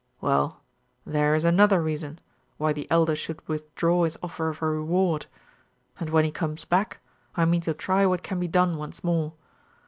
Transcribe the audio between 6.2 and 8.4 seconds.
he comes back, I mean to try what can